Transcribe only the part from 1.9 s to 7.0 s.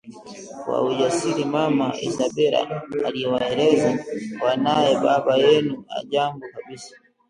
Isabela aliwaeleza wanae “Baba yenu hajambo kabisa